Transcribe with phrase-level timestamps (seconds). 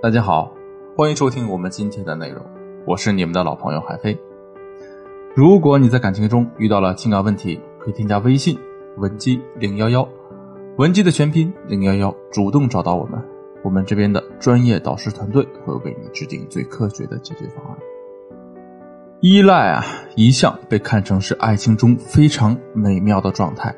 [0.00, 0.54] 大家好，
[0.96, 2.40] 欢迎收听我们今天的内容，
[2.86, 4.16] 我是你们的老朋友海飞。
[5.34, 8.56] 如果你在感情中遇到了情感问题，可以添加微信
[8.98, 10.08] 文姬零幺幺，
[10.76, 13.20] 文姬的全拼零幺幺，主动找到我们，
[13.64, 17.76] 我们这边的专业导师团队会为你制定最科学的解决方案。
[19.20, 19.84] 依赖啊，
[20.14, 23.74] 一向被看成是爱情中非常美妙的状态，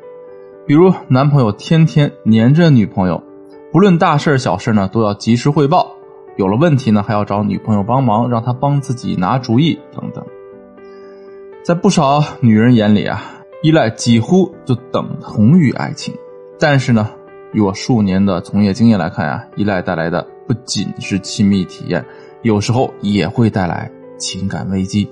[0.66, 3.23] 比如男朋友天天黏着女朋友，
[3.73, 5.96] 不论大事小事呢都要及时汇报。
[6.37, 10.25] 有了问题呢，还要找女朋友帮忙，让她帮自己拿主意等等。
[11.63, 13.23] 在不少女人眼里啊，
[13.63, 16.14] 依赖几乎就等同于爱情。
[16.59, 17.11] 但是呢，
[17.53, 22.04] 以我数年的从业经验来看啊，依赖带来的不仅是亲密体验，
[22.43, 25.11] 有时候也会带来情感危机。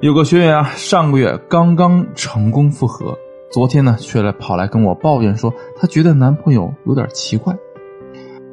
[0.00, 3.16] 有个学员啊，上个月刚刚成功复合，
[3.50, 7.56] 昨天呢，却来跑来跟我抱怨说，她觉得男朋友有点奇怪。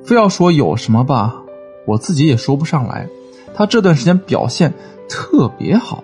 [0.06, 1.42] 非要说有什么吧，
[1.86, 3.10] 我自己也说不上来。
[3.56, 4.72] 他这段时间表现
[5.10, 6.04] 特别好，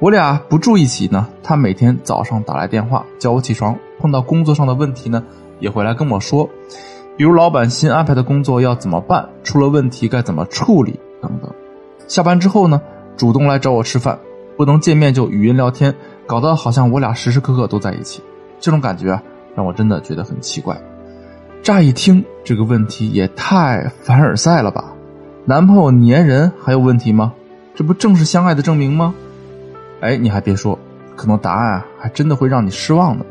[0.00, 1.26] 我俩不住一起呢。
[1.42, 5.24] 他每天早上打来电话叫我起床，碰到工作上的问题呢，
[5.60, 6.46] 也会来跟我说，
[7.16, 11.50] 比如老板新安排的工作要怎么办，出了问题该怎么处理等等。
[12.06, 12.82] 下班之后呢，
[13.16, 14.18] 主动来找我吃饭，
[14.58, 15.94] 不能见面就语音聊天，
[16.26, 18.20] 搞得好像我俩时时刻刻都在一起。
[18.60, 19.22] 这种感觉啊，
[19.54, 20.78] 让我真的觉得很奇怪。
[21.62, 24.92] 乍一听这个问题也太凡尔赛了吧？
[25.44, 27.32] 男朋友粘人还有问题吗？
[27.72, 29.14] 这不正是相爱的证明吗？
[30.00, 30.76] 哎，你还别说，
[31.14, 33.24] 可能答案还真的会让你失望的。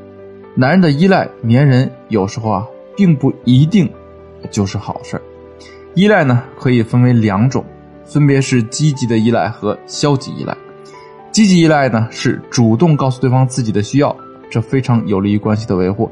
[0.56, 2.66] 男人的依赖粘人有时候啊
[2.96, 3.90] 并不一定
[4.50, 5.22] 就是好事
[5.94, 7.66] 依赖呢可以分为两种，
[8.06, 10.56] 分别是积极的依赖和消极依赖。
[11.34, 14.16] 积极依赖呢是主动告诉对方自己的需要，
[14.50, 16.09] 这非常有利于关系的维护。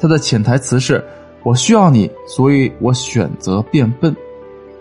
[0.00, 1.04] 它的潜台词是。
[1.44, 4.16] 我需要你，所以我选择变笨。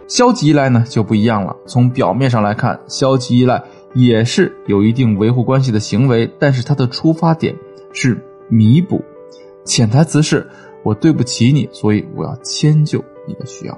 [0.07, 1.55] 消极依赖呢就不一样了。
[1.65, 3.61] 从表面上来看，消极依赖
[3.93, 7.55] 也是有一定维护关系的行为，但是它的出发点
[7.91, 8.17] 是
[8.47, 9.03] 弥补，
[9.65, 10.47] 潜台词是
[10.83, 13.77] 我对不起你，所以我要迁就你的需要。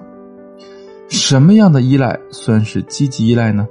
[1.07, 3.67] 什么样的依赖算是积极依赖呢？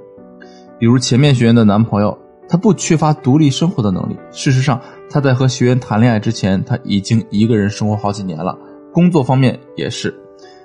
[0.79, 2.17] 比如前面学员的男朋友，
[2.47, 4.17] 他不缺乏独立生活的能力。
[4.31, 4.79] 事实上，
[5.09, 8.57] 他在和学员谈恋爱之前，他已经一个人生活好几年了。
[8.95, 10.17] 工作方面也是，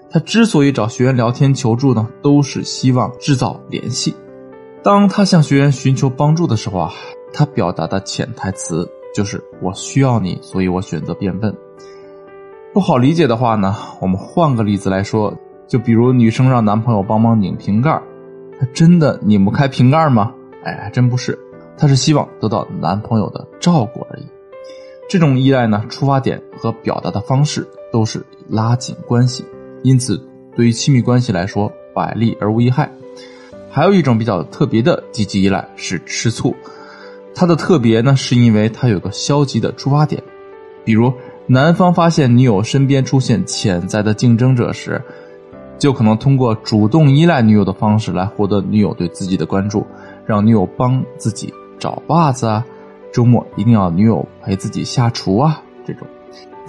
[0.08, 4.14] 他之所以找学员聊天求助呢，都是希望制造联系。
[4.84, 6.92] 当他向学员寻求帮助的时候啊，
[7.32, 11.52] 他表达的潜台词就是“我需要你，所以我选择变笨”。
[12.72, 15.36] 不好理解的话呢，我们换个例子来说，
[15.66, 18.00] 就比如女生让男朋友帮忙拧瓶盖，
[18.60, 20.32] 她真的拧不开瓶盖吗？
[20.62, 21.36] 哎，还真不是，
[21.76, 24.26] 她是希望得到男朋友的照顾而已。
[25.08, 27.66] 这种依赖呢，出发点和表达的方式。
[27.92, 29.44] 都是拉紧关系，
[29.82, 30.20] 因此
[30.54, 32.90] 对于亲密关系来说，百利而无一害。
[33.70, 36.54] 还有一种比较特别的积极依赖是吃醋，
[37.34, 40.22] 它的特别呢，是因为它有个消极的出发点。
[40.84, 41.12] 比如
[41.46, 45.00] 男方发现女友身边出现潜在的竞争者时，
[45.78, 49.86] 就可能通过主动依赖女友的方式来获得女友对自己的关注，
[50.26, 52.66] 让女友帮自己找袜子啊，
[53.12, 56.06] 周末一定要女友陪自己下厨啊，这种。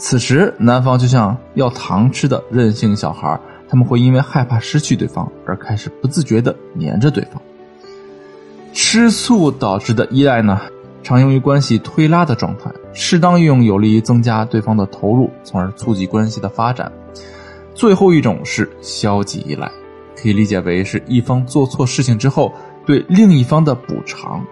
[0.03, 3.39] 此时，男方就像要糖吃的任性小孩，
[3.69, 7.39] 他们会因为害怕失去对方而开始不自觉的黏着对方。
[8.73, 10.59] 吃醋导致的依赖呢，
[11.03, 16.91] 常用于关系推拉的状态，适当运用有利于增加对方的投入，从而促进关系的发展。
[17.75, 19.71] 最后一种是消极依赖，
[20.19, 22.51] 可以理解为是一方做错事情之后
[22.87, 24.43] 对另一方的补偿，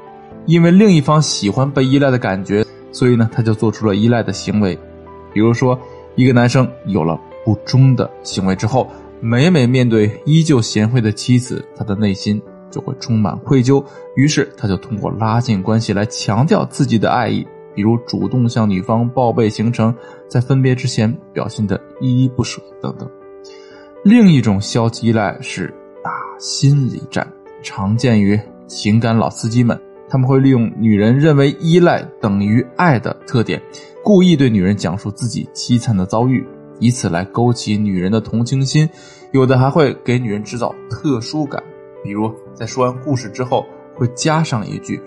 [0.45, 4.77] 因为另一方喜欢被依赖的感觉，所以呢，他就做出了依赖的行为。
[5.33, 5.79] 比如说，
[6.15, 8.89] 一个男生有了不忠的行为之后，
[9.21, 12.41] 每每面对依旧贤惠的妻子，他的内心
[12.71, 13.83] 就会充满愧疚。
[14.15, 19.93] 于是，他就通过拉近关系来强调自己的爱意，比如主动向女方报备行程，
[20.27, 23.09] 在分别之前表现的依依不舍等等。
[24.03, 25.73] 另一种消极依赖是
[26.03, 27.27] 打心理战，
[27.61, 29.79] 常见于情感老司机们。
[30.09, 33.61] 他们会利用女人认为依赖等于爱的特点，
[34.03, 36.45] 故意对女人讲述自己凄惨的遭遇，
[36.79, 38.89] 以此来勾起女人的同情心。
[39.31, 41.63] 有的还会给女人制造特殊感，
[42.03, 43.63] 比如在说完故事之后
[43.95, 44.99] 会加上一句：“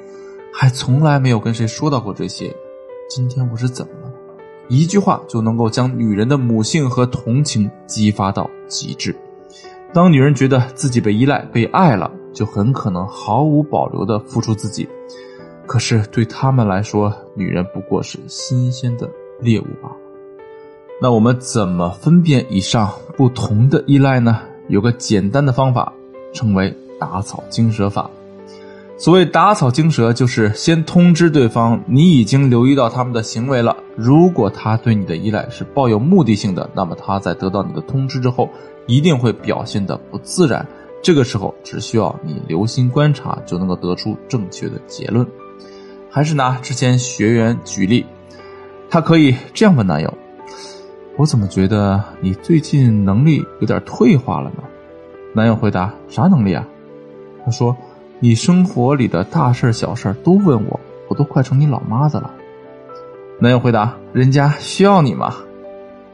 [0.54, 2.54] 还从来没有跟谁说到过这些，
[3.10, 4.12] 今天我是怎么了？”
[4.68, 9.14] 一句话就能够将女人的母性和同情激发到极致。
[9.92, 12.10] 当女人觉得自己被依赖、被爱了。
[12.32, 14.88] 就很可能毫无保留的付出自己，
[15.66, 19.08] 可是对他们来说，女人不过是新鲜的
[19.40, 19.96] 猎物罢了。
[21.00, 24.40] 那我们怎么分辨以上不同的依赖呢？
[24.68, 25.92] 有个简单的方法，
[26.32, 28.08] 称为打草惊蛇法。
[28.96, 33.76] 所谓打草惊蛇，就是先通知对方你已经留意到他们的行为了。
[33.96, 38.48] 如果他对你的依赖是抱有目的性的，那么他在得到你的通知之后，
[38.86, 40.64] 一定会表现的不自然。
[41.02, 45.26] 这个时候只需要你留心观察，就能够得出正确的结论。
[46.08, 48.06] 还是拿之前学员举例，
[48.88, 50.14] 他可以这样问男友
[51.18, 54.62] ：“我怎么觉得你最近能力有点退化了呢？”
[55.34, 56.66] 男友回答：“啥能力啊？”
[57.44, 57.76] 他说。
[58.24, 60.78] 你生活里的大事小事都问我，
[61.08, 62.32] 我都快成你老妈子了。
[63.40, 65.34] 男友回答：“人家需要你吗？”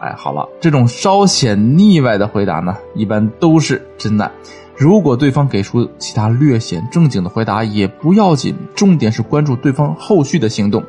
[0.00, 4.32] 哎，好了，这种稍显腻歪的回答呢，一般都是真爱。
[4.78, 10.84] 如果对方给出其他略显正经的回答也不要紧，重点是关注对方后续的行动，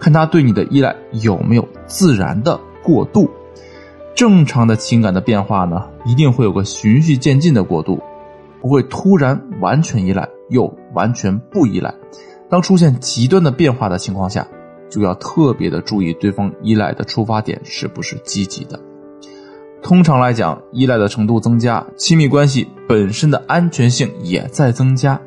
[0.00, 3.30] 看他对你的依赖有没有自然的过渡。
[4.14, 8.00] 正常的情感的变化呢，一定会有个循序渐进的过渡，
[8.62, 10.28] 不会突然完全依赖。
[10.48, 11.94] 又完全不依赖。
[12.48, 14.48] 当出现极端的变化的情况下，
[14.88, 18.80] 就要特别的注意对方依赖的出发点是不是积极的。
[19.88, 25.18] 通常来讲，依赖的程度增加，亲密关系本身的安全性也在增加。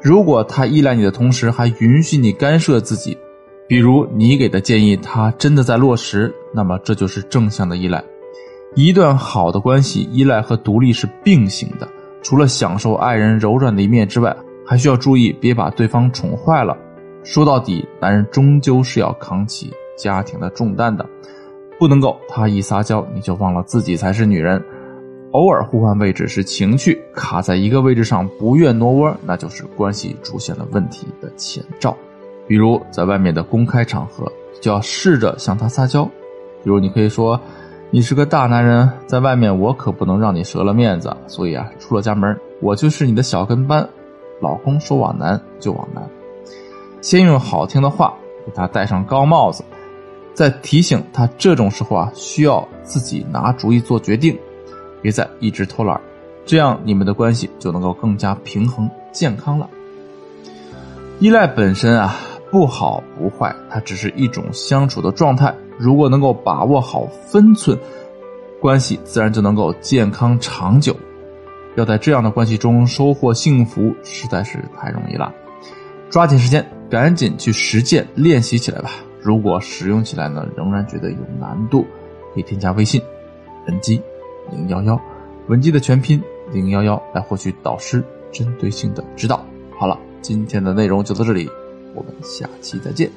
[0.00, 3.18] 如果他依赖你的同时还允许你干涉自己，
[3.66, 8.02] 比如你给的建议他真的在落实，那么这就是正向的依赖。
[8.74, 11.86] 一段好的关系，依赖和独立是并行的。
[12.22, 14.34] 除了享受爱人柔软的一面之外，
[14.64, 16.74] 还需要注意，别把对方宠坏了。
[17.24, 21.04] 说到底，男人终究是要扛起家庭的重担的，
[21.78, 24.62] 不能够他一撒娇你就忘了自己才是女人。
[25.32, 31.96] 偶尔互换位置是情趣，卡在一个位置上不愿挪窝，那就是关系出现了问题的前兆。
[32.46, 34.26] 比如在外面的公开场合，
[34.60, 36.04] 就要试着向他撒娇。
[36.04, 37.38] 比如你可以说
[37.92, 43.86] ：“你是个大男人，在外面我可不能让你折了面子，所以啊，出了家门我就是你的小跟班。”
[44.40, 46.08] 老公说往南就往南，
[47.00, 48.14] 先用好听的话
[48.46, 49.64] 给他戴上高帽子，
[50.38, 54.38] 在提醒他这种时候啊需要自己拿主意做决定，
[55.02, 56.00] 别再一直偷懒，
[56.46, 59.68] 这样你们的关系就能够更加平衡健康了。
[61.18, 62.14] 依赖本身啊
[62.52, 67.76] 不好不坏，它只是一种相处的状态，如果能够把握好分寸，
[68.60, 70.94] 关系自然就能够健康长久。
[71.74, 75.34] 要在这样的关系中收获幸福，实在是太容易了。
[76.08, 78.92] 抓紧时间，赶紧去实践练习起来吧。
[79.28, 81.82] 如果使用起来呢，仍然觉得有难度，
[82.32, 83.02] 可以添加微信
[83.66, 84.00] 文姬
[84.50, 84.98] 零幺幺，
[85.48, 86.18] 文姬的全拼
[86.50, 88.02] 零幺幺，来获取导师
[88.32, 89.44] 针对性的指导。
[89.78, 91.46] 好了，今天的内容就到这里，
[91.94, 93.10] 我们下期再见。